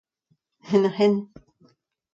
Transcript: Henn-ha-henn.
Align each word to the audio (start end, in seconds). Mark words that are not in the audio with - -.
Henn-ha-henn. 0.69 1.15